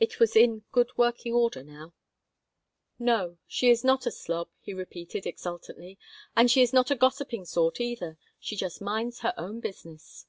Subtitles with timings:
[0.00, 1.94] It was in good working order now
[2.98, 6.00] "No, she is not a slob," he repeated, exultantly.
[6.34, 8.18] "And she is not a gossiping sort, either.
[8.40, 10.26] She just minds her own business."